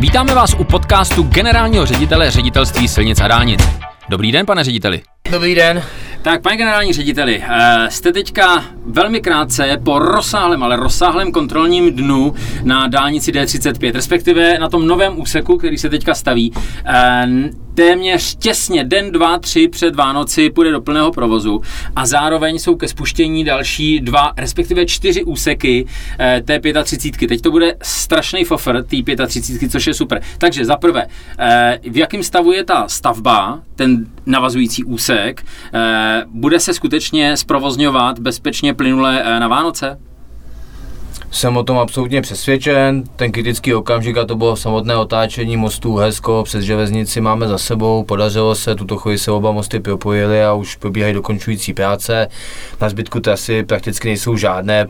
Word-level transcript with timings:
Vítáme 0.00 0.34
vás 0.34 0.54
u 0.58 0.64
podcastu 0.64 1.22
generálního 1.22 1.86
ředitele 1.86 2.30
ředitelství 2.30 2.88
silnic 2.88 3.20
a 3.20 3.28
dálnic. 3.28 3.68
Dobrý 4.08 4.32
den, 4.32 4.46
pane 4.46 4.64
řediteli. 4.64 5.02
Dobrý 5.30 5.54
den. 5.54 5.82
Tak, 6.28 6.42
pane 6.42 6.56
generální 6.56 6.92
řediteli, 6.92 7.44
eh, 7.48 7.90
jste 7.90 8.12
teďka 8.12 8.64
velmi 8.86 9.20
krátce 9.20 9.80
po 9.84 9.98
rozsáhlém, 9.98 10.62
ale 10.62 10.76
rozsáhlém 10.76 11.32
kontrolním 11.32 11.92
dnu 11.92 12.34
na 12.64 12.86
dálnici 12.86 13.32
D35, 13.32 13.94
respektive 13.94 14.58
na 14.58 14.68
tom 14.68 14.86
novém 14.86 15.20
úseku, 15.20 15.56
který 15.58 15.78
se 15.78 15.88
teďka 15.88 16.14
staví. 16.14 16.52
Eh, 16.84 17.26
téměř 17.74 18.36
těsně 18.36 18.84
den, 18.84 19.12
dva, 19.12 19.38
tři 19.38 19.68
před 19.68 19.96
Vánoci 19.96 20.50
půjde 20.50 20.70
do 20.70 20.80
plného 20.80 21.12
provozu 21.12 21.60
a 21.96 22.06
zároveň 22.06 22.58
jsou 22.58 22.76
ke 22.76 22.88
spuštění 22.88 23.44
další 23.44 24.00
dva, 24.00 24.32
respektive 24.36 24.86
čtyři 24.86 25.24
úseky 25.24 25.86
eh, 26.20 26.42
té 26.44 26.60
35. 26.84 27.28
Teď 27.28 27.40
to 27.40 27.50
bude 27.50 27.74
strašný 27.82 28.44
fofr 28.44 28.82
té 28.82 29.26
35, 29.26 29.72
což 29.72 29.86
je 29.86 29.94
super. 29.94 30.20
Takže 30.38 30.64
za 30.64 30.76
prvé, 30.76 31.06
v 31.82 31.96
jakém 31.96 32.22
stavu 32.22 32.52
je 32.52 32.64
ta 32.64 32.88
stavba, 32.88 33.60
ten 33.76 34.06
navazující 34.28 34.84
úsek, 34.84 35.44
bude 36.26 36.60
se 36.60 36.74
skutečně 36.74 37.36
zprovozňovat 37.36 38.18
bezpečně 38.18 38.74
plynule 38.74 39.22
eh, 39.24 39.40
na 39.40 39.48
Vánoce? 39.48 39.98
Jsem 41.30 41.56
o 41.56 41.62
tom 41.62 41.78
absolutně 41.78 42.22
přesvědčen. 42.22 43.04
Ten 43.16 43.32
kritický 43.32 43.74
okamžik, 43.74 44.16
a 44.16 44.24
to 44.24 44.36
bylo 44.36 44.56
samotné 44.56 44.96
otáčení 44.96 45.56
mostu 45.56 45.96
Hesko 45.96 46.42
přes 46.44 46.64
železnici 46.64 47.20
máme 47.20 47.48
za 47.48 47.58
sebou. 47.58 48.04
Podařilo 48.04 48.54
se, 48.54 48.74
tuto 48.74 48.96
chvíli 48.96 49.18
se 49.18 49.30
oba 49.30 49.52
mosty 49.52 49.80
propojily 49.80 50.44
a 50.44 50.52
už 50.52 50.76
probíhají 50.76 51.14
dokončující 51.14 51.74
práce. 51.74 52.28
Na 52.80 52.88
zbytku 52.88 53.20
trasy 53.20 53.62
prakticky 53.62 54.08
nejsou 54.08 54.36
žádné 54.36 54.86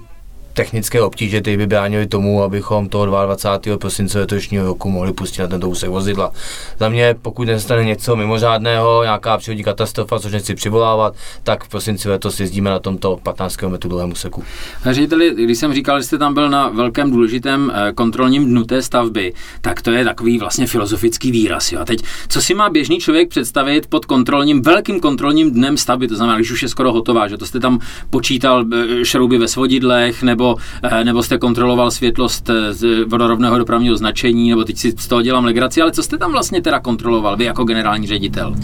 technické 0.58 1.02
obtíže, 1.02 1.40
které 1.40 1.56
by 1.56 1.66
bránily 1.66 2.06
tomu, 2.06 2.42
abychom 2.42 2.88
toho 2.88 3.06
22. 3.06 3.78
prosince 3.78 4.18
letošního 4.18 4.66
roku 4.66 4.90
mohli 4.90 5.12
pustit 5.12 5.42
na 5.42 5.48
tento 5.48 5.68
úsek 5.68 5.90
vozidla. 5.90 6.32
Za 6.78 6.88
mě, 6.88 7.14
pokud 7.22 7.46
nestane 7.46 7.84
něco 7.84 8.16
mimořádného, 8.16 9.02
nějaká 9.02 9.38
přírodní 9.38 9.64
katastrofa, 9.64 10.18
což 10.18 10.32
nechci 10.32 10.54
přivolávat, 10.54 11.14
tak 11.42 11.64
v 11.64 11.68
prosinci 11.68 12.08
letos 12.08 12.40
jezdíme 12.40 12.70
na 12.70 12.78
tomto 12.78 13.18
15 13.22 13.56
km 13.56 13.88
dlouhém 13.88 14.12
úseku. 14.12 14.44
Řediteli, 14.90 15.34
když 15.44 15.58
jsem 15.58 15.74
říkal, 15.74 16.00
že 16.00 16.06
jste 16.06 16.18
tam 16.18 16.34
byl 16.34 16.50
na 16.50 16.68
velkém 16.68 17.10
důležitém 17.10 17.72
eh, 17.74 17.92
kontrolním 17.92 18.44
dnu 18.44 18.64
té 18.64 18.82
stavby, 18.82 19.32
tak 19.60 19.82
to 19.82 19.90
je 19.90 20.04
takový 20.04 20.38
vlastně 20.38 20.66
filozofický 20.66 21.30
výraz. 21.30 21.72
Jo. 21.72 21.80
A 21.80 21.84
teď, 21.84 22.02
co 22.28 22.42
si 22.42 22.54
má 22.54 22.70
běžný 22.70 22.98
člověk 22.98 23.28
představit 23.28 23.86
pod 23.86 24.04
kontrolním, 24.04 24.62
velkým 24.62 25.00
kontrolním 25.00 25.50
dnem 25.50 25.76
stavby, 25.76 26.08
to 26.08 26.16
znamená, 26.16 26.38
když 26.38 26.50
už 26.50 26.62
je 26.62 26.68
skoro 26.68 26.92
hotová, 26.92 27.28
že 27.28 27.36
to 27.36 27.46
jste 27.46 27.60
tam 27.60 27.78
počítal 28.10 28.64
eh, 28.74 29.04
šrouby 29.04 29.38
ve 29.38 29.48
svodidlech, 29.48 30.22
nebo 30.22 30.47
Eh, 30.82 31.04
nebo, 31.04 31.22
jste 31.22 31.38
kontroloval 31.38 31.90
světlost 31.90 32.50
eh, 32.50 32.74
z 32.74 33.04
vodorovného 33.04 33.58
dopravního 33.58 33.96
značení, 33.96 34.50
nebo 34.50 34.64
teď 34.64 34.76
si 34.76 34.94
z 34.98 35.06
toho 35.06 35.22
dělám 35.22 35.44
legraci, 35.44 35.82
ale 35.82 35.92
co 35.92 36.02
jste 36.02 36.18
tam 36.18 36.32
vlastně 36.32 36.62
teda 36.62 36.80
kontroloval, 36.80 37.36
vy 37.36 37.44
jako 37.44 37.64
generální 37.64 38.06
ředitel? 38.06 38.54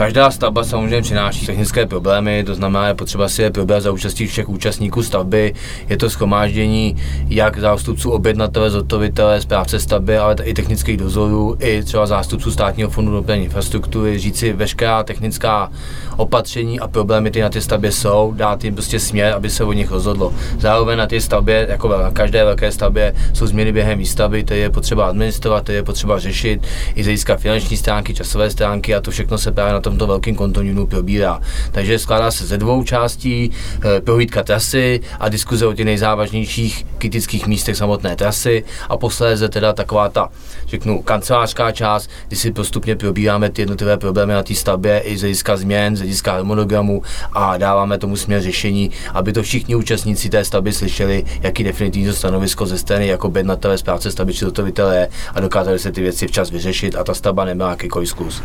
Každá 0.00 0.30
stavba 0.30 0.64
samozřejmě 0.64 1.02
přináší 1.02 1.46
technické 1.46 1.86
problémy, 1.86 2.44
to 2.44 2.54
znamená, 2.54 2.88
je 2.88 2.94
potřeba 2.94 3.28
si 3.28 3.42
je 3.42 3.50
probrat 3.50 3.82
za 3.82 3.92
účastí 3.92 4.26
všech 4.26 4.48
účastníků 4.48 5.02
stavby. 5.02 5.54
Je 5.88 5.96
to 5.96 6.10
schromáždění 6.10 6.96
jak 7.28 7.58
zástupců 7.58 8.10
objednatele, 8.10 8.70
zotovitele, 8.70 9.40
správce 9.40 9.80
stavby, 9.80 10.18
ale 10.18 10.36
i 10.42 10.54
technických 10.54 10.96
dozorů, 10.96 11.56
i 11.58 11.82
třeba 11.82 12.06
zástupců 12.06 12.50
státního 12.50 12.90
fondu 12.90 13.12
dopravní 13.12 13.44
infrastruktury, 13.44 14.18
říci 14.18 14.52
veškerá 14.52 15.02
technická 15.02 15.70
opatření 16.16 16.80
a 16.80 16.88
problémy, 16.88 17.30
ty 17.30 17.40
na 17.40 17.48
té 17.48 17.60
stavbě 17.60 17.92
jsou, 17.92 18.32
dát 18.36 18.64
jim 18.64 18.74
prostě 18.74 19.00
směr, 19.00 19.32
aby 19.32 19.50
se 19.50 19.64
o 19.64 19.72
nich 19.72 19.90
rozhodlo. 19.90 20.34
Zároveň 20.58 20.98
na 20.98 21.06
té 21.06 21.20
stavbě, 21.20 21.66
jako 21.70 21.88
na 21.88 22.10
každé 22.10 22.44
velké 22.44 22.72
stavbě, 22.72 23.14
jsou 23.32 23.46
změny 23.46 23.72
během 23.72 23.98
výstavby, 23.98 24.42
které 24.42 24.60
je 24.60 24.70
potřeba 24.70 25.08
administrovat, 25.08 25.62
které 25.62 25.78
je 25.78 25.82
potřeba 25.82 26.18
řešit, 26.18 26.66
i 26.94 27.02
z 27.02 27.06
hlediska 27.06 27.36
finanční 27.36 27.76
stránky, 27.76 28.14
časové 28.14 28.50
stránky 28.50 28.94
a 28.94 29.00
to 29.00 29.10
všechno 29.10 29.38
se 29.38 29.52
právě 29.52 29.72
na 29.72 29.80
tomto 29.90 30.06
velkém 30.06 30.34
kontoniunu 30.34 30.86
probírá. 30.86 31.40
Takže 31.72 31.98
skládá 31.98 32.30
se 32.30 32.46
ze 32.46 32.58
dvou 32.58 32.84
částí, 32.84 33.50
eh, 33.50 34.00
prohlídka 34.00 34.42
trasy 34.42 35.00
a 35.20 35.28
diskuze 35.28 35.66
o 35.66 35.72
těch 35.72 35.86
nejzávažnějších 35.86 36.86
kritických 36.98 37.46
místech 37.46 37.76
samotné 37.76 38.16
trasy 38.16 38.64
a 38.88 38.96
posléze 38.96 39.48
teda 39.48 39.72
taková 39.72 40.08
ta, 40.08 40.28
řeknu, 40.66 41.02
kancelářská 41.02 41.72
část, 41.72 42.10
kdy 42.28 42.36
si 42.36 42.52
postupně 42.52 42.96
probíráme 42.96 43.50
ty 43.50 43.62
jednotlivé 43.62 43.96
problémy 43.96 44.32
na 44.32 44.42
té 44.42 44.54
stavbě 44.54 45.00
i 45.00 45.16
z 45.16 45.20
hlediska 45.20 45.56
změn, 45.56 45.96
z 45.96 45.98
hlediska 45.98 46.32
harmonogramu 46.32 47.02
a 47.32 47.56
dáváme 47.56 47.98
tomu 47.98 48.16
směr 48.16 48.42
řešení, 48.42 48.90
aby 49.14 49.32
to 49.32 49.42
všichni 49.42 49.74
účastníci 49.74 50.28
té 50.28 50.44
stavby 50.44 50.72
slyšeli, 50.72 51.24
jaký 51.42 51.64
definitivní 51.64 52.12
stanovisko 52.12 52.66
ze 52.66 52.78
strany 52.78 53.06
jako 53.06 53.30
bednatele, 53.30 53.78
správce 53.78 54.10
stavby 54.10 54.34
či 54.34 54.44
je 54.92 55.08
a 55.34 55.40
dokázali 55.40 55.78
se 55.78 55.92
ty 55.92 56.02
věci 56.02 56.26
včas 56.26 56.50
vyřešit 56.50 56.96
a 56.96 57.04
ta 57.04 57.14
stavba 57.14 57.44
neměla 57.44 57.70
jakýkoliv 57.70 58.08
zkus. 58.08 58.42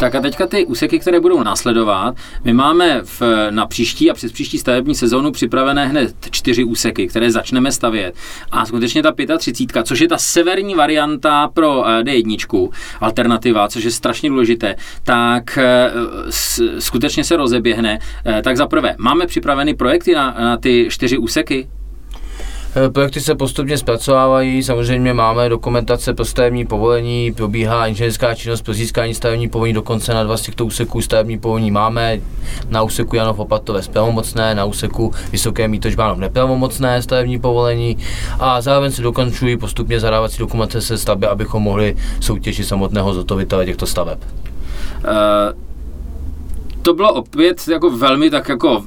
Tak 0.00 0.14
a 0.14 0.20
teďka 0.20 0.46
ty 0.46 0.65
úseky, 0.66 0.98
které 0.98 1.20
budou 1.20 1.42
následovat, 1.42 2.16
my 2.44 2.52
máme 2.52 3.00
v, 3.04 3.22
na 3.50 3.66
příští 3.66 4.10
a 4.10 4.14
přes 4.14 4.32
příští 4.32 4.58
stavební 4.58 4.94
sezónu 4.94 5.32
připravené 5.32 5.86
hned 5.86 6.14
čtyři 6.30 6.64
úseky, 6.64 7.06
které 7.06 7.30
začneme 7.30 7.72
stavět. 7.72 8.14
A 8.50 8.66
skutečně 8.66 9.02
ta 9.02 9.12
35, 9.38 9.86
což 9.86 10.00
je 10.00 10.08
ta 10.08 10.18
severní 10.18 10.74
varianta 10.74 11.48
pro 11.48 11.88
eh, 11.88 12.02
D1, 12.02 12.70
alternativa, 13.00 13.68
což 13.68 13.84
je 13.84 13.90
strašně 13.90 14.28
důležité, 14.28 14.74
tak 15.04 15.58
eh, 15.58 15.90
skutečně 16.78 17.24
se 17.24 17.36
rozeběhne. 17.36 17.98
Eh, 18.26 18.42
tak 18.42 18.56
za 18.56 18.66
prvé, 18.66 18.94
máme 18.98 19.26
připraveny 19.26 19.74
projekty 19.74 20.14
na, 20.14 20.36
na 20.40 20.56
ty 20.56 20.86
čtyři 20.90 21.18
úseky? 21.18 21.68
Eh, 22.78 22.90
projekty 22.90 23.20
se 23.20 23.34
postupně 23.34 23.78
zpracovávají, 23.78 24.62
samozřejmě 24.62 25.14
máme 25.14 25.48
dokumentace 25.48 26.14
pro 26.14 26.24
stavební 26.24 26.66
povolení, 26.66 27.32
probíhá 27.32 27.86
inženýrská 27.86 28.34
činnost 28.34 28.62
pro 28.62 28.74
získání 28.74 29.14
stavební 29.14 29.48
povolení, 29.48 29.74
dokonce 29.74 30.14
na 30.14 30.24
dva 30.24 30.36
z 30.36 30.42
těchto 30.42 30.66
úseků 30.66 31.00
stavební 31.00 31.38
povolení 31.38 31.70
máme, 31.70 32.20
na 32.68 32.82
úseku 32.82 33.16
Janov 33.16 33.38
Opatové 33.38 33.80
pravomocné, 33.92 34.54
na 34.54 34.64
úseku 34.64 35.12
Vysoké 35.32 35.68
Mítožbánov 35.68 36.18
nepravomocné 36.18 37.02
stavební 37.02 37.38
povolení. 37.38 37.96
A 38.40 38.60
zároveň 38.60 38.92
se 38.92 39.02
dokončují 39.02 39.56
postupně 39.56 40.00
zadávací 40.00 40.38
dokumentace 40.38 40.98
stavby, 40.98 41.26
abychom 41.26 41.62
mohli 41.62 41.96
soutěžit 42.20 42.66
samotného 42.66 43.14
zotovitele 43.14 43.66
těchto 43.66 43.86
staveb. 43.86 44.18
Uh, 45.04 45.66
to 46.82 46.94
bylo 46.94 47.12
opět 47.12 47.68
jako 47.68 47.90
velmi 47.90 48.30
tak 48.30 48.48
jako 48.48 48.84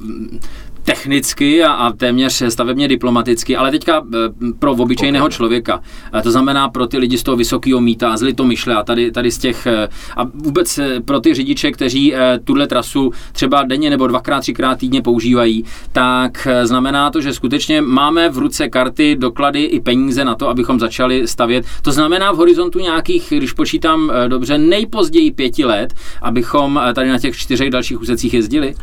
technicky 0.90 1.64
a, 1.64 1.72
a 1.72 1.92
téměř 1.92 2.42
stavebně 2.48 2.88
diplomaticky, 2.88 3.56
ale 3.56 3.70
teďka 3.70 4.02
eh, 4.14 4.18
pro 4.58 4.72
obyčejného 4.72 5.28
člověka. 5.28 5.80
To 6.22 6.30
znamená 6.30 6.68
pro 6.68 6.86
ty 6.86 6.98
lidi 6.98 7.18
z 7.18 7.22
toho 7.22 7.36
vysokého 7.36 7.80
míta, 7.80 8.16
z 8.16 8.22
Litomyšle 8.22 8.74
a 8.74 8.82
tady, 8.82 9.12
tady 9.12 9.30
z 9.30 9.38
těch, 9.38 9.66
eh, 9.66 9.88
a 10.16 10.24
vůbec 10.34 10.78
eh, 10.78 11.00
pro 11.00 11.20
ty 11.20 11.34
řidiče, 11.34 11.70
kteří 11.72 12.14
tuhle 12.44 12.66
trasu 12.66 13.12
třeba 13.32 13.62
denně 13.62 13.90
nebo 13.90 14.06
dvakrát, 14.06 14.40
třikrát 14.40 14.78
týdně 14.78 15.02
používají, 15.02 15.64
tak 15.92 16.48
znamená 16.62 17.10
to, 17.10 17.20
že 17.20 17.32
skutečně 17.32 17.80
máme 17.80 18.28
v 18.28 18.38
ruce 18.38 18.68
karty, 18.68 19.16
doklady 19.16 19.62
i 19.62 19.80
peníze 19.80 20.24
na 20.24 20.34
to, 20.34 20.48
abychom 20.48 20.80
začali 20.80 21.28
stavět. 21.28 21.64
To 21.82 21.92
znamená 21.92 22.32
v 22.32 22.36
horizontu 22.36 22.78
nějakých, 22.78 23.32
když 23.36 23.52
počítám 23.52 24.12
dobře, 24.28 24.58
nejpozději 24.58 25.30
pěti 25.30 25.64
let, 25.64 25.94
abychom 26.22 26.80
tady 26.94 27.08
na 27.08 27.18
těch 27.18 27.36
čtyřech 27.36 27.70
dalších 27.70 28.00
úsecích 28.00 28.34
jezdili. 28.34 28.74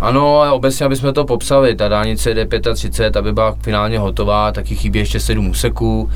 Ano, 0.00 0.40
ale 0.40 0.50
obecně, 0.50 0.86
abychom 0.86 1.12
to 1.12 1.24
popsali, 1.24 1.76
ta 1.76 1.88
dálnice 1.88 2.34
D35, 2.34 3.18
aby 3.18 3.32
byla 3.32 3.56
finálně 3.62 3.98
hotová, 3.98 4.52
taky 4.52 4.76
chybí 4.76 4.98
ještě 4.98 5.20
sedm 5.20 5.48
úseků. 5.48 6.10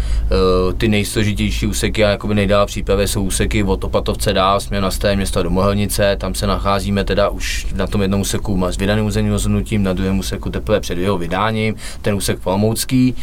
E, 0.70 0.72
ty 0.72 0.88
nejsložitější 0.88 1.66
úseky 1.66 2.04
a 2.04 2.08
jakoby 2.08 2.34
nejdál 2.34 2.66
přípravě 2.66 3.08
jsou 3.08 3.22
úseky 3.22 3.62
od 3.62 3.84
Opatovce 3.84 4.32
dál, 4.32 4.60
směr 4.60 4.82
na 4.82 4.90
staré 4.90 5.16
město 5.16 5.42
do 5.42 5.50
Mohelnice, 5.50 6.16
tam 6.16 6.34
se 6.34 6.46
nacházíme 6.46 7.04
teda 7.04 7.28
už 7.28 7.66
na 7.74 7.86
tom 7.86 8.02
jednom 8.02 8.20
úseku 8.20 8.66
s 8.66 8.76
vydaným 8.76 9.06
územním 9.06 9.32
rozhodnutím, 9.32 9.82
na 9.82 9.92
druhém 9.92 10.18
úseku 10.18 10.50
teprve 10.50 10.80
před 10.80 10.98
jeho 10.98 11.18
vydáním, 11.18 11.74
ten 12.02 12.14
úsek 12.14 12.40
Palmoucký. 12.40 13.14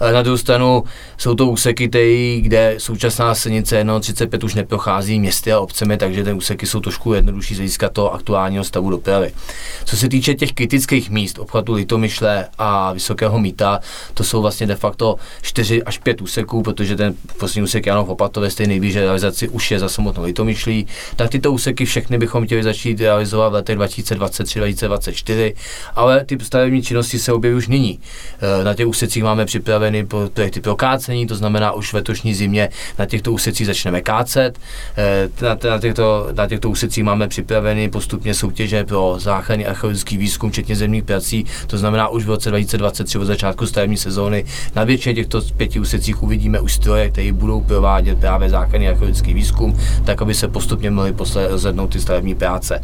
E, 0.00 0.12
na 0.12 0.22
druhou 0.22 0.36
stranu 0.36 0.84
jsou 1.18 1.34
to 1.34 1.46
úseky, 1.46 1.88
tej, 1.88 2.40
kde 2.40 2.74
současná 2.78 3.34
silnice 3.34 3.82
135 3.82 4.44
už 4.44 4.54
neprochází 4.54 5.20
městy 5.20 5.52
a 5.52 5.60
obcemi, 5.60 5.96
takže 5.96 6.24
ty 6.24 6.32
úseky 6.32 6.66
jsou 6.66 6.80
trošku 6.80 7.14
jednodušší 7.14 7.54
získat 7.54 7.92
toho 7.92 8.14
aktuálního 8.14 8.64
stavu 8.64 8.90
dopravy. 8.90 9.32
Co 9.84 10.01
se 10.02 10.08
týče 10.08 10.34
těch 10.34 10.52
kritických 10.52 11.10
míst, 11.10 11.38
obchvatu 11.38 11.72
Litomyšle 11.72 12.46
a 12.58 12.92
Vysokého 12.92 13.38
Míta, 13.38 13.80
to 14.14 14.24
jsou 14.24 14.42
vlastně 14.42 14.66
de 14.66 14.76
facto 14.76 15.16
4 15.42 15.82
až 15.82 15.98
5 15.98 16.22
úseků, 16.22 16.62
protože 16.62 16.96
ten 16.96 17.14
poslední 17.38 17.62
úsek 17.62 17.86
Janov 17.86 18.08
Opatové 18.08 18.50
té 18.50 18.66
nejblíže 18.66 19.00
realizaci 19.00 19.48
už 19.48 19.70
je 19.70 19.78
za 19.78 19.88
samotnou 19.88 20.24
Litomyšlí, 20.24 20.86
tak 21.16 21.30
tyto 21.30 21.52
úseky 21.52 21.84
všechny 21.84 22.18
bychom 22.18 22.46
chtěli 22.46 22.62
začít 22.62 23.00
realizovat 23.00 23.48
v 23.48 23.52
letech 23.52 23.78
2023-2024, 23.78 25.54
ale 25.94 26.24
ty 26.24 26.38
stavební 26.42 26.82
činnosti 26.82 27.18
se 27.18 27.32
objeví 27.32 27.56
už 27.56 27.68
nyní. 27.68 28.00
E, 28.60 28.64
na 28.64 28.74
těch 28.74 28.86
úsecích 28.86 29.22
máme 29.22 29.44
připraveny 29.44 30.06
projekty 30.06 30.60
pro 30.60 30.76
kácení, 30.76 31.26
to 31.26 31.34
znamená 31.34 31.72
už 31.72 31.92
v 31.92 31.94
letošní 31.94 32.34
zimě 32.34 32.68
na 32.98 33.06
těchto 33.06 33.32
úsecích 33.32 33.66
začneme 33.66 34.00
kácet. 34.00 34.58
E, 34.98 35.28
na, 35.68 35.78
těchto, 35.78 36.28
na 36.32 36.48
těchto 36.48 36.70
úsecích 36.70 37.04
máme 37.04 37.28
připraveny 37.28 37.88
postupně 37.88 38.34
soutěže 38.34 38.84
pro 38.84 39.14
záchrany 39.18 39.66
a 39.66 39.74
archeologický 39.92 40.16
výzkum, 40.16 40.50
včetně 40.50 40.76
zemních 40.76 41.04
prací. 41.04 41.44
To 41.66 41.78
znamená, 41.78 42.08
už 42.08 42.24
v 42.24 42.28
roce 42.28 42.50
2023 42.50 43.18
od 43.18 43.24
začátku 43.24 43.66
stavební 43.66 43.96
sezóny 43.96 44.44
na 44.74 44.84
většině 44.84 45.14
těchto 45.14 45.42
pěti 45.56 45.80
úsecích 45.80 46.22
uvidíme 46.22 46.60
už 46.60 46.72
stroje, 46.72 47.10
které 47.10 47.32
budou 47.32 47.60
provádět 47.60 48.18
právě 48.18 48.50
základní 48.50 48.88
archeologický 48.88 49.34
výzkum, 49.34 49.76
tak 50.04 50.22
aby 50.22 50.34
se 50.34 50.48
postupně 50.48 50.90
mohly 50.90 51.12
posle 51.12 51.48
rozhodnout 51.48 51.92
ty 51.92 52.00
stavební 52.00 52.34
práce. 52.34 52.80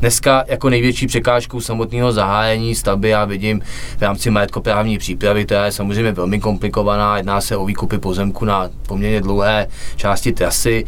Dneska 0.00 0.44
jako 0.48 0.70
největší 0.70 1.06
překážkou 1.06 1.60
samotného 1.60 2.12
zahájení 2.12 2.74
stavby 2.74 3.08
já 3.08 3.24
vidím 3.24 3.60
v 3.98 4.02
rámci 4.02 4.30
majetkoprávní 4.30 4.98
přípravy, 4.98 5.44
která 5.44 5.66
je 5.66 5.72
samozřejmě 5.72 6.12
velmi 6.12 6.40
komplikovaná, 6.40 7.16
jedná 7.16 7.40
se 7.40 7.56
o 7.56 7.64
výkupy 7.64 7.98
pozemku 7.98 8.44
na 8.44 8.70
poměrně 8.86 9.20
dlouhé 9.20 9.66
části 9.96 10.32
trasy. 10.32 10.84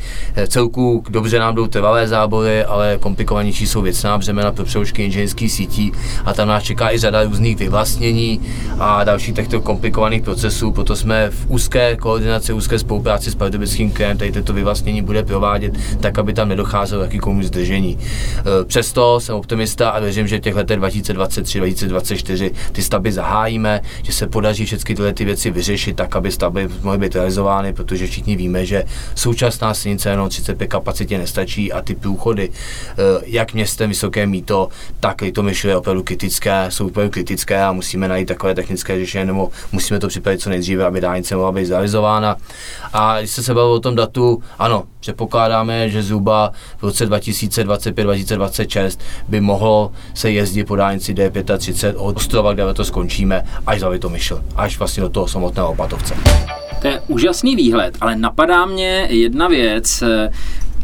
Celku 0.48 1.04
dobře 1.08 1.38
nám 1.38 1.54
jdou 1.54 1.66
trvalé 1.66 2.08
zábory, 2.08 2.64
ale 2.64 2.98
komplikovanější 3.00 3.66
jsou 3.66 3.82
věcná 3.82 4.18
břemena 4.18 4.52
pro 4.52 4.64
přeložky 4.64 5.04
inženýrských 5.04 5.52
sítí 5.62 5.92
a 6.24 6.34
tam 6.34 6.48
nás 6.48 6.62
čeká 6.62 6.92
i 6.92 6.98
řada 6.98 7.22
různých 7.22 7.56
vyvlastnění 7.56 8.40
a 8.78 9.04
dalších 9.04 9.34
těchto 9.34 9.60
komplikovaných 9.60 10.22
procesů. 10.22 10.72
Proto 10.72 10.96
jsme 10.96 11.30
v 11.30 11.46
úzké 11.48 11.96
koordinaci, 11.96 12.52
úzké 12.52 12.78
spolupráci 12.78 13.30
s 13.30 13.34
Pardubickým 13.34 13.90
krajem 13.90 14.18
tady 14.18 14.32
toto 14.32 14.52
vyvlastnění 14.52 15.02
bude 15.02 15.22
provádět 15.22 15.72
tak, 16.00 16.18
aby 16.18 16.32
tam 16.32 16.48
nedocházelo 16.48 17.02
jakýkomu 17.02 17.42
zdržení. 17.42 17.98
E, 17.98 18.64
přesto 18.64 19.20
jsem 19.20 19.34
optimista 19.34 19.90
a 19.90 20.00
věřím, 20.00 20.26
že 20.26 20.38
v 20.38 20.40
těch 20.40 20.54
letech 20.54 20.80
2023-2024 20.80 22.50
ty 22.72 22.82
stavby 22.82 23.12
zahájíme, 23.12 23.80
že 24.02 24.12
se 24.12 24.26
podaří 24.26 24.64
všechny 24.66 24.94
tyhle 24.94 25.12
ty 25.12 25.24
věci 25.24 25.50
vyřešit 25.50 25.96
tak, 25.96 26.16
aby 26.16 26.30
stavby 26.30 26.68
mohly 26.82 26.98
být 26.98 27.14
realizovány, 27.14 27.72
protože 27.72 28.06
všichni 28.06 28.36
víme, 28.36 28.66
že 28.66 28.84
současná 29.14 29.74
silnice 29.74 30.10
jenom 30.10 30.28
35 30.28 30.66
kapacitě 30.66 31.18
nestačí 31.18 31.72
a 31.72 31.82
ty 31.82 31.94
průchody, 31.94 32.50
eh, 32.50 32.94
jak 33.26 33.54
městem 33.54 33.92
Vysoké 33.92 34.26
míto, 34.26 34.68
tak 35.00 35.22
to 35.34 35.42
myšle 35.52 35.76
opravdu 35.76 36.02
kritické, 36.02 36.66
jsou 36.68 36.86
opravdu 36.86 37.10
kritické 37.10 37.62
a 37.62 37.72
musíme 37.72 38.08
najít 38.08 38.28
takové 38.28 38.54
technické 38.54 38.98
řešení, 38.98 39.26
nebo 39.26 39.50
musíme 39.72 39.98
to 39.98 40.08
připravit 40.08 40.40
co 40.40 40.50
nejdříve, 40.50 40.84
aby 40.84 41.00
dálnice 41.00 41.36
mohla 41.36 41.52
být 41.52 41.66
zrealizována. 41.66 42.36
A 42.92 43.18
když 43.18 43.30
se 43.30 43.42
se 43.42 43.54
bavilo 43.54 43.74
o 43.74 43.80
tom 43.80 43.94
datu, 43.94 44.42
ano, 44.58 44.84
předpokládáme, 45.00 45.88
že 45.88 46.02
zhruba 46.02 46.52
v 46.78 46.82
roce 46.82 47.06
2025-2026 47.10 48.98
by 49.28 49.40
mohlo 49.40 49.92
se 50.14 50.30
jezdit 50.30 50.64
po 50.64 50.76
dálnici 50.76 51.14
D35 51.14 51.94
od 51.96 52.16
Ostrova, 52.16 52.52
kde 52.52 52.74
to 52.74 52.84
skončíme, 52.84 53.44
až 53.66 53.80
za 53.80 53.90
myšl, 54.08 54.42
až 54.56 54.78
vlastně 54.78 55.02
do 55.02 55.08
toho 55.08 55.28
samotného 55.28 55.70
Opatovce. 55.70 56.14
To 56.80 56.88
je 56.88 57.00
úžasný 57.08 57.56
výhled, 57.56 57.94
ale 58.00 58.16
napadá 58.16 58.66
mě 58.66 59.06
jedna 59.10 59.48
věc. 59.48 60.02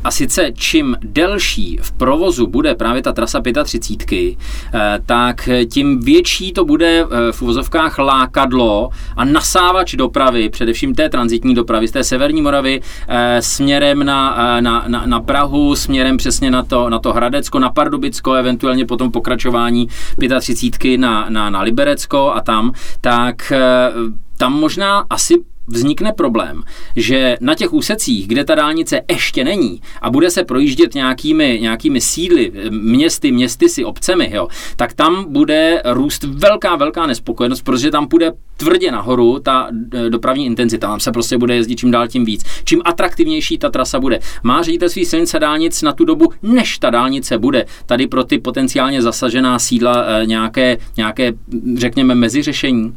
A 0.04 0.10
sice 0.10 0.52
čím 0.54 0.96
delší 1.02 1.78
v 1.82 1.92
provozu 1.92 2.46
bude 2.46 2.74
právě 2.74 3.02
ta 3.02 3.12
trasa 3.12 3.42
35, 3.64 4.36
eh, 4.74 4.98
tak 5.06 5.48
tím 5.70 6.00
větší 6.00 6.52
to 6.52 6.64
bude 6.64 7.00
eh, 7.00 7.32
v 7.32 7.42
uvozovkách 7.42 7.98
lákadlo 7.98 8.90
a 9.16 9.24
nasávač 9.24 9.94
dopravy, 9.94 10.48
především 10.48 10.94
té 10.94 11.08
transitní 11.08 11.54
dopravy 11.54 11.88
z 11.88 11.90
té 11.90 12.04
severní 12.04 12.42
Moravy 12.42 12.80
eh, 13.08 13.42
směrem 13.42 14.04
na, 14.04 14.36
na, 14.60 14.84
na, 14.88 15.06
na 15.06 15.20
Prahu, 15.20 15.76
směrem 15.76 16.16
přesně 16.16 16.50
na 16.50 16.62
to, 16.62 16.90
na 16.90 16.98
to 16.98 17.12
Hradecko, 17.12 17.58
na 17.58 17.70
Pardubicko, 17.70 18.32
eventuálně 18.32 18.86
potom 18.86 19.10
pokračování 19.10 19.88
35 20.40 20.98
na, 20.98 21.26
na, 21.28 21.50
na 21.50 21.62
Liberecko 21.62 22.32
a 22.34 22.40
tam, 22.40 22.72
tak 23.00 23.52
tam 24.36 24.52
možná 24.52 25.04
asi 25.10 25.34
vznikne 25.69 26.12
problém, 26.12 26.62
že 26.97 27.37
na 27.41 27.55
těch 27.55 27.73
úsecích, 27.73 28.29
kde 28.29 28.44
ta 28.44 28.55
dálnice 28.55 29.00
ještě 29.11 29.44
není 29.44 29.81
a 30.03 30.11
bude 30.11 30.31
se 30.31 30.44
projíždět 30.44 30.94
nějakými, 30.94 31.59
nějakými 31.62 32.00
sídly, 32.00 32.53
městy, 32.70 33.32
městy 33.32 33.69
si, 33.69 33.85
obcemi, 33.85 34.31
jo, 34.35 34.49
tak 34.76 34.93
tam 34.93 35.32
bude 35.32 35.82
růst 35.85 36.25
velká, 36.25 36.76
velká 36.76 37.06
nespokojenost, 37.06 37.62
protože 37.62 37.91
tam 37.91 38.06
bude 38.06 38.32
tvrdě 38.56 38.93
nahoru 38.93 39.38
ta 39.38 39.69
e, 39.94 40.11
dopravní 40.11 40.47
intenzita. 40.47 40.87
Tam 40.88 41.00
se 41.00 41.12
prostě 41.12 41.38
bude 41.38 41.55
jezdit 41.55 41.76
čím 41.76 41.91
dál 41.91 42.09
tím 42.09 42.25
víc. 42.25 42.44
Čím 42.65 42.81
atraktivnější 42.85 43.59
ta 43.59 43.70
trasa 43.70 44.00
bude. 44.00 44.20
Má 44.43 44.62
ředitelství 44.62 45.05
silnice 45.05 45.38
dálnic 45.38 45.82
na 45.82 45.93
tu 45.93 46.05
dobu, 46.05 46.32
než 46.43 46.79
ta 46.79 46.91
dálnice 46.91 47.38
bude 47.38 47.67
tady 47.87 48.06
pro 48.06 48.25
ty 48.25 48.38
potenciálně 48.38 49.03
zasažená 49.03 49.59
sídla 49.59 50.05
e, 50.05 50.26
nějaké, 50.26 50.76
nějaké 50.97 51.32
řekněme, 51.76 52.15
meziřešení? 52.15 52.97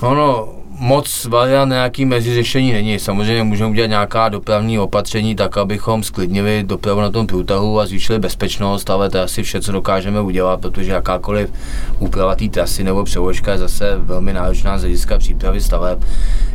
Ono, 0.00 0.48
moc 0.78 1.24
variant 1.24 1.68
nějaký 1.68 2.04
meziřešení 2.04 2.72
není. 2.72 2.98
Samozřejmě 2.98 3.42
můžeme 3.42 3.70
udělat 3.70 3.86
nějaká 3.86 4.28
dopravní 4.28 4.78
opatření 4.78 5.34
tak, 5.34 5.56
abychom 5.56 6.02
sklidnili 6.02 6.62
dopravu 6.66 7.00
na 7.00 7.10
tom 7.10 7.26
průtahu 7.26 7.80
a 7.80 7.86
zvýšili 7.86 8.18
bezpečnost, 8.18 8.90
ale 8.90 9.10
to 9.10 9.16
je 9.16 9.22
asi 9.22 9.42
vše, 9.42 9.60
co 9.60 9.72
dokážeme 9.72 10.20
udělat, 10.20 10.60
protože 10.60 10.92
jakákoliv 10.92 11.52
úprava 11.98 12.34
té 12.34 12.48
trasy 12.48 12.84
nebo 12.84 13.04
převožka 13.04 13.52
je 13.52 13.58
zase 13.58 13.96
velmi 13.98 14.32
náročná 14.32 14.78
z 14.78 14.80
hlediska 14.80 15.18
přípravy 15.18 15.60
staveb. 15.60 15.98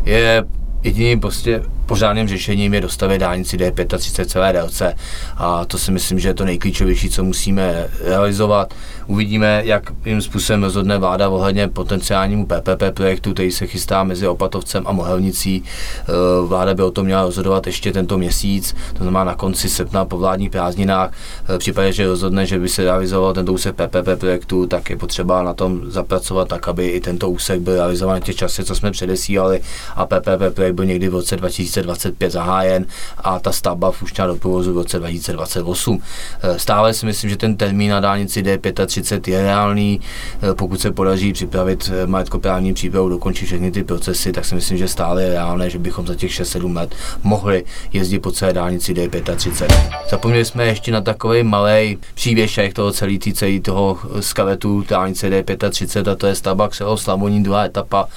Je 0.06 0.44
jediným 0.83 1.19
prostě 1.19 1.63
pořádným 1.91 2.27
řešením 2.27 2.73
je 2.73 2.81
dostavit 2.81 3.19
dálnici 3.19 3.57
D35 3.57 4.25
celé 4.25 4.53
délce 4.53 4.95
a 5.38 5.65
to 5.65 5.77
si 5.77 5.91
myslím, 5.91 6.19
že 6.19 6.29
je 6.29 6.33
to 6.33 6.45
nejklíčovější, 6.45 7.09
co 7.09 7.23
musíme 7.23 7.88
realizovat. 8.03 8.73
Uvidíme, 9.07 9.61
jak 9.65 9.91
jim 10.05 10.21
způsobem 10.21 10.63
rozhodne 10.63 10.97
vláda 10.97 11.29
ohledně 11.29 11.67
potenciálnímu 11.67 12.45
PPP 12.45 12.83
projektu, 12.93 13.33
který 13.33 13.51
se 13.51 13.67
chystá 13.67 14.03
mezi 14.03 14.27
Opatovcem 14.27 14.83
a 14.88 14.91
Mohelnicí. 14.91 15.63
Eh, 15.63 16.03
vláda 16.45 16.73
by 16.73 16.83
o 16.83 16.91
tom 16.91 17.05
měla 17.05 17.23
rozhodovat 17.23 17.67
ještě 17.67 17.91
tento 17.91 18.17
měsíc, 18.17 18.75
to 18.94 19.03
znamená 19.03 19.23
na 19.23 19.35
konci 19.35 19.69
srpna 19.69 20.05
po 20.05 20.17
vládních 20.17 20.49
prázdninách. 20.49 21.11
Eh, 21.49 21.55
v 21.55 21.57
případě, 21.57 21.94
že 21.94 22.07
rozhodne, 22.07 22.45
že 22.45 22.59
by 22.59 22.69
se 22.69 22.83
realizoval 22.83 23.33
tento 23.33 23.53
úsek 23.53 23.75
PPP 23.75 24.15
projektu, 24.15 24.67
tak 24.67 24.89
je 24.89 24.97
potřeba 24.97 25.44
na 25.44 25.53
tom 25.53 25.81
zapracovat 25.91 26.47
tak, 26.47 26.67
aby 26.67 26.87
i 26.87 27.01
tento 27.01 27.29
úsek 27.29 27.59
byl 27.59 27.75
realizován 27.75 28.21
v 28.21 28.23
těch 28.23 28.35
časech, 28.35 28.65
co 28.65 28.75
jsme 28.75 28.91
předesílali 28.91 29.61
a 29.95 30.05
PPP 30.05 30.49
projekt 30.53 30.73
byl 30.73 30.85
někdy 30.85 31.09
v 31.09 31.13
roce 31.13 31.37
2025 31.83 32.31
zahájen 32.31 32.86
a 33.18 33.39
ta 33.39 33.51
stavba 33.51 33.92
už 34.01 34.13
do 34.13 34.36
provozu 34.36 34.74
v 34.74 34.78
roce 34.78 35.00
2028. 35.00 36.01
Eh, 36.42 36.60
stále 36.60 36.94
si 36.94 37.06
myslím, 37.06 37.30
že 37.30 37.38
ten 37.38 37.57
termín 37.57 37.92
na 37.92 38.00
dálnici 38.00 38.44
D35 38.44 39.31
je 39.31 39.44
reálný. 39.44 40.01
Eh, 40.42 40.54
pokud 40.54 40.81
se 40.81 40.92
podaří 40.92 41.33
připravit 41.33 41.92
eh, 41.94 42.07
majetkoprávní 42.07 42.74
přípravu, 42.74 43.10
dokončit 43.10 43.45
všechny 43.45 43.72
ty 43.72 43.83
procesy, 43.83 44.31
tak 44.31 44.45
si 44.45 44.56
myslím, 44.56 44.78
že 44.78 44.88
stále 44.88 45.24
je 45.24 45.30
reálné, 45.30 45.69
že 45.69 45.80
bychom 45.80 46.07
za 46.07 46.16
těch 46.16 46.31
6-7 46.31 46.75
let 46.75 46.95
mohli 47.24 47.63
jezdit 47.94 48.19
po 48.19 48.31
celé 48.31 48.54
dálnici 48.54 48.94
D35. 48.94 49.68
Zapomněli 50.10 50.45
jsme 50.45 50.66
ještě 50.66 50.92
na 50.92 51.01
takový 51.01 51.44
malý 51.44 51.98
přívěšek 52.13 52.74
toho 52.74 52.92
celý, 52.92 53.19
tý, 53.19 53.33
celý 53.33 53.60
toho 53.60 53.98
skeletu 54.19 54.83
dálnice 54.89 55.30
D35 55.30 56.12
a 56.12 56.16
to 56.16 56.28
je 56.28 56.36
stavba 56.36 56.68
Xelo 56.68 56.98
Slavoní, 56.98 57.44
druhá 57.44 57.66
etapa, 57.66 58.07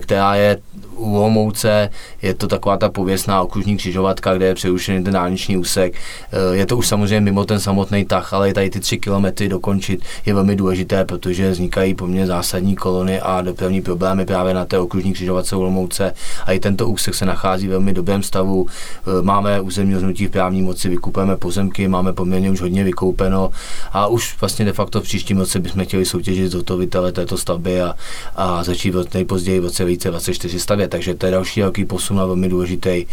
která 0.00 0.34
je 0.34 0.58
u 0.98 1.10
Homouce, 1.10 1.90
je 2.22 2.34
to 2.34 2.48
taková 2.48 2.76
ta 2.78 2.88
pověstná 2.88 3.42
okružní 3.42 3.76
křižovatka, 3.76 4.34
kde 4.34 4.46
je 4.46 4.54
přerušený 4.54 5.04
ten 5.04 5.12
dálniční 5.12 5.56
úsek. 5.56 5.94
Eh, 5.94 6.56
je 6.56 6.66
to 6.66 6.76
už 6.76 6.86
samozřejmě 6.86 7.20
mimo 7.20 7.44
ten 7.44 7.60
samotný 7.60 8.04
tah, 8.04 8.32
ale 8.32 8.54
tady 8.54 8.70
ty 8.70 8.80
tři 8.80 8.98
kilometry 8.98 9.48
dokončit 9.48 10.00
je 10.26 10.34
velmi 10.34 10.56
důležité, 10.56 11.04
protože 11.04 11.50
vznikají 11.50 11.94
poměrně 11.94 12.26
zásadní 12.26 12.76
kolony 12.76 13.20
a 13.20 13.40
dopravní 13.40 13.82
problémy 13.82 14.26
právě 14.26 14.54
na 14.54 14.64
té 14.64 14.78
okružní 14.78 15.12
křižovatce 15.12 15.56
u 15.56 15.60
Olomouce. 15.60 16.12
A 16.46 16.52
i 16.52 16.60
tento 16.60 16.88
úsek 16.88 17.14
se 17.14 17.26
nachází 17.26 17.66
v 17.66 17.70
velmi 17.70 17.92
dobrém 17.92 18.22
stavu. 18.22 18.66
Eh, 18.66 19.22
máme 19.22 19.60
územní 19.60 19.94
rozhodnutí 19.94 20.26
v 20.26 20.30
právní 20.30 20.62
moci, 20.62 20.88
vykupujeme 20.88 21.36
pozemky, 21.36 21.88
máme 21.88 22.12
poměrně 22.12 22.50
už 22.50 22.60
hodně 22.60 22.84
vykoupeno 22.84 23.50
a 23.92 24.06
už 24.06 24.36
vlastně 24.40 24.64
de 24.64 24.72
facto 24.72 25.00
v 25.00 25.04
příštím 25.04 25.38
roce 25.38 25.58
bychom 25.58 25.84
chtěli 25.84 26.04
soutěžit 26.04 26.52
zhotovitele 26.52 27.12
této 27.12 27.38
stavby 27.38 27.82
a, 27.82 27.94
a 28.36 28.64
začít 28.64 28.94
nejpozději 29.14 29.60
v 29.60 29.64
roce 29.64 29.82
2024 29.82 30.60
stavět. 30.60 30.88
Takže 30.88 31.14
to 31.14 31.26
je 31.26 31.32
další 31.32 31.60
velký 31.60 31.84
posun 31.84 32.20
a 32.20 32.26
velmi 32.26 32.48
důležitý 32.48 32.67
e, 32.76 33.06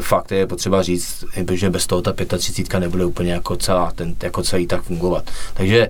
fakt, 0.00 0.32
je 0.32 0.46
potřeba 0.46 0.82
říct, 0.82 1.24
protože 1.46 1.70
bez 1.70 1.86
toho 1.86 2.02
ta 2.02 2.12
35 2.38 2.80
nebude 2.80 3.04
úplně 3.04 3.32
jako, 3.32 3.56
celá, 3.56 3.92
ten, 3.92 4.14
jako 4.22 4.42
celý 4.42 4.66
tak 4.66 4.82
fungovat. 4.82 5.30
Takže 5.54 5.88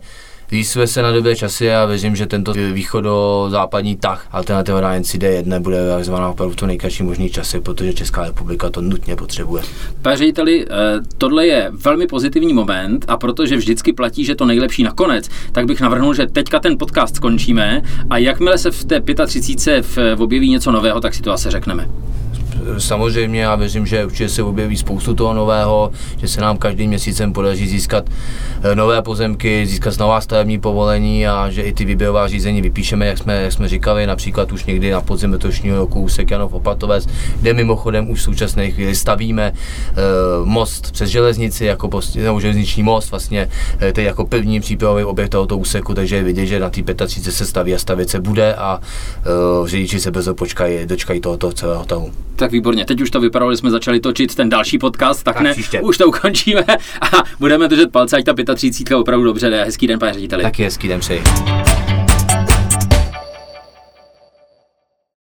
Rýsuje 0.52 0.86
se 0.86 1.02
na 1.02 1.12
dobré 1.12 1.36
časy 1.36 1.72
a 1.72 1.84
věřím, 1.84 2.16
že 2.16 2.26
tento 2.26 2.52
východo-západní 2.52 3.96
tah 3.96 4.28
alternativa 4.32 4.80
na 4.80 4.98
NCD1 4.98 5.60
bude 5.60 5.84
realizována 5.84 6.28
opravdu 6.28 6.52
v 6.52 6.56
to 6.56 6.66
nejkratší 6.66 7.02
možný 7.02 7.30
časy, 7.30 7.60
protože 7.60 7.92
Česká 7.92 8.24
republika 8.24 8.70
to 8.70 8.80
nutně 8.80 9.16
potřebuje. 9.16 9.62
Pane 10.02 10.16
řediteli, 10.16 10.66
eh, 10.70 10.74
tohle 11.18 11.46
je 11.46 11.70
velmi 11.72 12.06
pozitivní 12.06 12.54
moment 12.54 13.04
a 13.08 13.16
protože 13.16 13.56
vždycky 13.56 13.92
platí, 13.92 14.24
že 14.24 14.34
to 14.34 14.46
nejlepší 14.46 14.82
nakonec, 14.82 15.28
tak 15.52 15.66
bych 15.66 15.80
navrhnul, 15.80 16.14
že 16.14 16.26
teďka 16.26 16.60
ten 16.60 16.78
podcast 16.78 17.16
skončíme 17.16 17.82
a 18.10 18.18
jakmile 18.18 18.58
se 18.58 18.70
v 18.70 18.84
té 18.84 19.00
35 19.26 20.16
objeví 20.18 20.50
něco 20.50 20.72
nového, 20.72 21.00
tak 21.00 21.14
si 21.14 21.22
to 21.22 21.32
asi 21.32 21.50
řekneme. 21.50 21.88
Samozřejmě 22.78 23.42
já 23.42 23.54
věřím, 23.54 23.86
že 23.86 24.04
určitě 24.04 24.28
se 24.28 24.42
objeví 24.42 24.76
spoustu 24.76 25.14
toho 25.14 25.34
nového, 25.34 25.90
že 26.16 26.28
se 26.28 26.40
nám 26.40 26.58
každým 26.58 26.88
měsícem 26.88 27.32
podaří 27.32 27.68
získat 27.68 28.04
eh, 28.62 28.74
nové 28.74 29.02
pozemky, 29.02 29.66
získat 29.66 29.98
nová 29.98 30.20
stavební 30.20 30.58
povolení 30.60 31.26
a 31.26 31.50
že 31.50 31.62
i 31.62 31.72
ty 31.72 31.84
výběrová 31.84 32.28
řízení 32.28 32.62
vypíšeme, 32.62 33.06
jak 33.06 33.18
jsme, 33.18 33.42
jak 33.42 33.52
jsme 33.52 33.68
říkali, 33.68 34.06
například 34.06 34.52
už 34.52 34.64
někdy 34.64 34.90
na 34.90 35.00
podzim 35.00 35.32
letošního 35.32 35.78
roku 35.78 36.00
úsek 36.02 36.30
Janov 36.30 36.52
Opatovec, 36.52 37.06
kde 37.40 37.54
mimochodem 37.54 38.10
už 38.10 38.20
v 38.20 38.22
současné 38.22 38.70
chvíli 38.70 38.94
stavíme 38.94 39.52
uh, 39.52 40.46
most 40.46 40.92
přes 40.92 41.10
železnici, 41.10 41.64
jako 41.64 41.88
post, 41.88 42.16
nebo 42.16 42.40
železniční 42.40 42.82
most, 42.82 43.10
vlastně 43.10 43.48
uh, 43.96 44.04
jako 44.04 44.26
první 44.26 44.60
přípravový 44.60 45.04
objekt 45.04 45.30
tohoto 45.30 45.58
úseku, 45.58 45.94
takže 45.94 46.16
je 46.16 46.22
vidět, 46.22 46.46
že 46.46 46.60
na 46.60 46.70
té 46.70 46.82
35 47.06 47.32
se 47.32 47.46
staví 47.46 47.74
a 47.74 47.78
stavět 47.78 48.10
se 48.10 48.20
bude 48.20 48.54
a 48.54 48.80
řidiči 49.64 50.00
se 50.00 50.10
brzo 50.10 50.34
počkají, 50.34 50.86
dočkají 50.86 51.20
tohoto 51.20 51.52
celého 51.52 51.84
tahu. 51.84 52.12
Tak 52.36 52.52
výborně, 52.58 52.84
teď 52.84 53.00
už 53.00 53.10
to 53.10 53.20
vypadalo, 53.20 53.52
že 53.52 53.56
jsme 53.56 53.70
začali 53.70 54.00
točit 54.00 54.34
ten 54.34 54.48
další 54.48 54.78
podcast, 54.78 55.24
tak, 55.24 55.34
tak 55.34 55.44
ne, 55.44 55.52
příště. 55.52 55.80
už 55.80 55.98
to 55.98 56.08
ukončíme 56.08 56.64
a 57.00 57.06
budeme 57.38 57.68
držet 57.68 57.92
palce, 57.92 58.16
ať 58.16 58.24
ta 58.24 58.54
35 58.54 58.96
opravdu 58.96 59.24
dobře 59.24 59.50
jde. 59.50 59.64
Hezký 59.64 59.86
den, 59.86 59.98
pane 59.98 60.12
řediteli. 60.12 60.42
Taky 60.42 60.64
hezký 60.64 60.88
den 60.88 61.00
přeji. 61.00 61.22